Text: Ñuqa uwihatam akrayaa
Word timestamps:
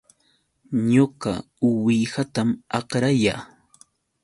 Ñuqa 0.93 1.33
uwihatam 1.67 2.49
akrayaa 2.77 3.41